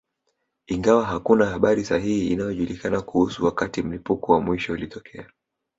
[0.67, 5.27] Ingawa hakuna habari sahihi inayojulikana kuhusu wakati mlipuko wa mwisho ulitokea